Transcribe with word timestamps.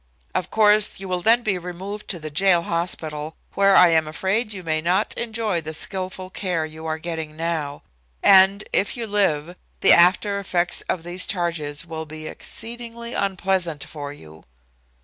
"Of 0.33 0.49
course, 0.49 0.99
you 0.99 1.07
will 1.07 1.21
then 1.21 1.43
be 1.43 1.59
removed 1.59 2.07
to 2.07 2.17
the 2.17 2.31
jail 2.31 2.63
hospital, 2.63 3.35
where 3.53 3.75
I 3.75 3.89
am 3.89 4.07
afraid 4.07 4.51
you 4.51 4.63
may 4.63 4.81
not 4.81 5.13
enjoy 5.13 5.61
the 5.61 5.75
skilful 5.75 6.31
care 6.31 6.65
you 6.65 6.87
are 6.87 6.97
getting 6.97 7.35
now. 7.35 7.83
And, 8.23 8.63
if 8.73 8.97
you 8.97 9.05
live, 9.05 9.55
the 9.81 9.93
after 9.93 10.39
effects 10.39 10.81
of 10.89 11.03
these 11.03 11.27
charges 11.27 11.85
will 11.85 12.07
be 12.07 12.25
exceedingly 12.25 13.13
unpleasant 13.13 13.83
for 13.83 14.11
you." 14.11 14.43